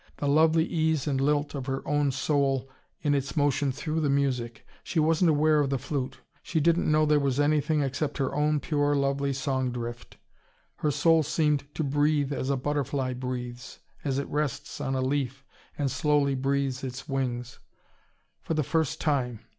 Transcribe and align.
The 0.17 0.27
lovely 0.27 0.65
ease 0.65 1.05
and 1.05 1.21
lilt 1.21 1.53
of 1.53 1.67
her 1.67 1.87
own 1.87 2.11
soul 2.11 2.67
in 3.03 3.13
its 3.13 3.37
motion 3.37 3.71
through 3.71 3.99
the 3.99 4.09
music! 4.09 4.65
She 4.83 4.99
wasn't 4.99 5.29
aware 5.29 5.59
of 5.59 5.69
the 5.69 5.77
flute. 5.77 6.17
She 6.41 6.59
didn't 6.59 6.91
know 6.91 7.05
there 7.05 7.19
was 7.19 7.39
anything 7.39 7.81
except 7.83 8.17
her 8.17 8.33
own 8.33 8.59
pure 8.61 8.95
lovely 8.95 9.31
song 9.31 9.71
drift. 9.71 10.17
Her 10.77 10.89
soul 10.89 11.21
seemed 11.21 11.65
to 11.75 11.83
breathe 11.83 12.33
as 12.33 12.49
a 12.49 12.57
butterfly 12.57 13.13
breathes, 13.13 13.77
as 14.03 14.17
it 14.17 14.27
rests 14.27 14.81
on 14.81 14.95
a 14.95 15.01
leaf 15.01 15.45
and 15.77 15.91
slowly 15.91 16.33
breathes 16.33 16.83
its 16.83 17.07
wings. 17.07 17.59
For 18.41 18.55
the 18.55 18.63
first 18.63 18.99
time! 18.99 19.41